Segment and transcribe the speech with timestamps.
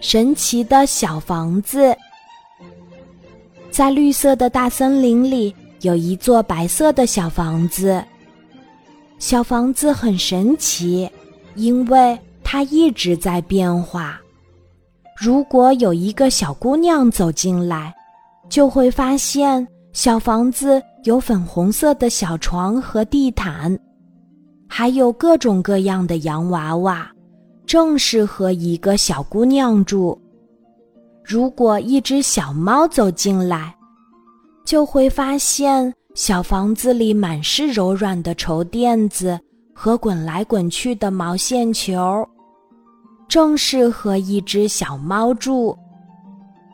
[0.00, 1.96] 神奇的小房子。
[3.70, 8.02] 在绿色的大森林里，有一座白色的小房子。
[9.18, 11.08] 小房子很神奇，
[11.54, 14.20] 因为它一直在变化。
[15.16, 17.92] 如果有一个小姑娘走进来，
[18.48, 23.76] 就会发现小房子有粉红色的小床和地毯，
[24.68, 27.10] 还有各种各样的洋娃娃。
[27.68, 30.18] 正适合一个小姑娘住。
[31.22, 33.76] 如果一只小猫走进来，
[34.64, 39.38] 就会发现小房子里满是柔软的绸垫子
[39.74, 42.26] 和滚来滚去的毛线球，
[43.28, 45.76] 正适合一只小猫住。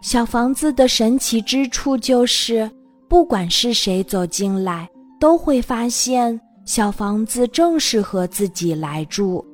[0.00, 2.70] 小房子的神奇之处就是，
[3.08, 9.44] 不管是谁走进来，都会发现小房子正适合自己来住。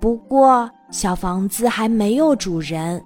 [0.00, 3.02] 不过，小房子还没有主人，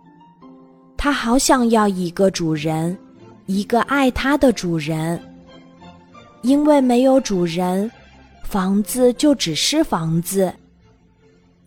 [0.97, 2.97] 它好想要一个主人，
[3.47, 5.21] 一个爱它的主人。
[6.43, 7.91] 因为没有主人，
[8.43, 10.51] 房子就只是房子；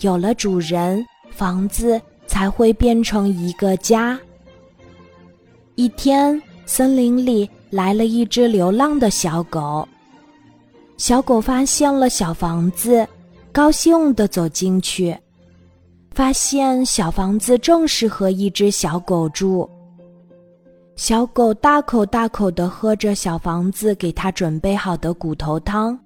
[0.02, 4.19] 有了主人，房子才会变成一个家。
[5.75, 9.88] 一天，森林里来了一只流浪的小狗，
[10.97, 13.07] 小狗发现了小房子。
[13.56, 15.17] 高兴地走进去，
[16.11, 19.70] 发现小房子正适合一只小狗住。
[20.97, 25.97] 小狗大口大口地喝着小房子给它准备好的骨头汤，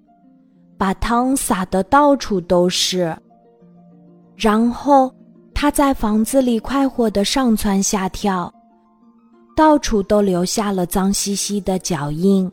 [0.78, 3.18] 把汤洒得到处都是。
[4.36, 5.12] 然后
[5.52, 8.54] 它在房子里快活地上蹿下跳，
[9.56, 12.48] 到处都留下了脏兮兮的脚印。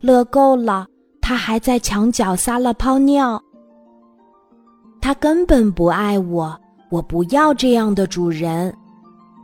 [0.00, 0.86] 乐够了，
[1.20, 3.38] 它还在墙角撒了泡尿。
[5.02, 6.56] 他根本不爱我，
[6.88, 8.72] 我不要这样的主人。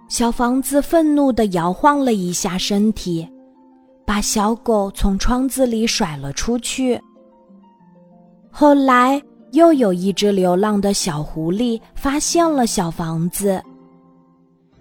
[0.09, 3.29] 小房子愤怒地摇晃了一下身体，
[4.07, 6.99] 把小狗从窗子里甩了出去。
[8.51, 13.61] 后来又有一只流浪的小狐狸发现了小房子。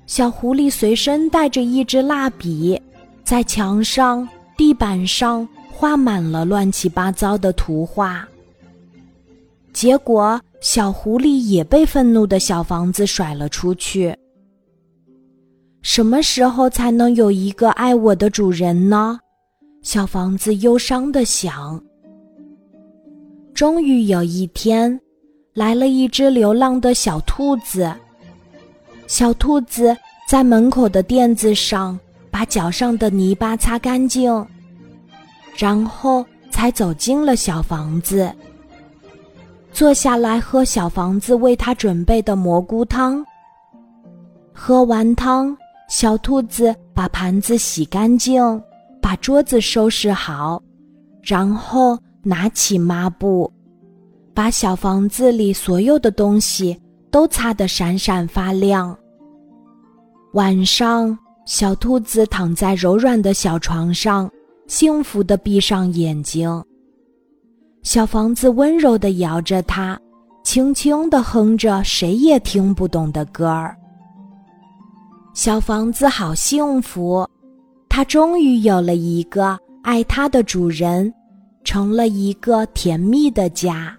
[0.06, 2.80] 小狐狸随身带着一支蜡笔，
[3.24, 8.26] 在墙上、地板上画满了乱七八糟的图画。
[9.74, 10.40] 结果。
[10.60, 14.16] 小狐狸也被愤怒的小房子甩了出去。
[15.82, 19.20] 什么时候才能有一个爱我的主人呢？
[19.82, 21.82] 小房子忧伤的想。
[23.54, 25.00] 终于有一天，
[25.54, 27.92] 来了一只流浪的小兔子。
[29.08, 29.96] 小兔子
[30.28, 31.98] 在门口的垫子上
[32.30, 34.46] 把脚上的泥巴擦干净，
[35.56, 38.30] 然后才走进了小房子。
[39.72, 43.24] 坐下来喝小房子为他准备的蘑菇汤。
[44.52, 45.56] 喝完汤，
[45.88, 48.62] 小兔子把盘子洗干净，
[49.02, 50.62] 把桌子收拾好，
[51.22, 53.52] 然后拿起抹布，
[54.34, 56.80] 把小房子里所有的东西
[57.12, 58.98] 都擦得闪闪发亮。
[60.34, 64.30] 晚上，小兔子躺在柔软的小床上，
[64.68, 66.64] 幸福地闭上眼睛。
[67.84, 69.98] 小房子温柔地摇着它，
[70.44, 73.76] 轻轻地哼着谁也听不懂的歌儿。
[75.34, 77.28] 小房子好幸福，
[77.88, 81.14] 它终于有了一个爱它的主人，
[81.64, 83.96] 成了一个甜蜜的家。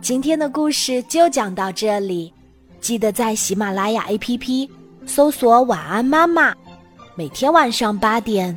[0.00, 2.32] 今天的故事就讲到这里，
[2.80, 4.68] 记得在喜马拉雅 APP
[5.06, 6.54] 搜索“晚安妈妈”，
[7.16, 8.56] 每天晚上八点。